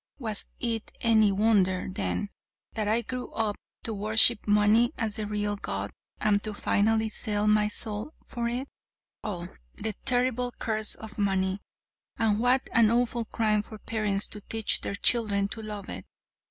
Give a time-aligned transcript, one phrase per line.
[0.17, 2.29] Was it any wonder, then,
[2.73, 7.47] that I grew up to worship money as the real god, and to finally sell
[7.47, 8.67] my soul for it?
[9.23, 11.61] Oh, the terrible curse of money!
[12.17, 16.03] And what an awful crime for parents to teach their children to love it!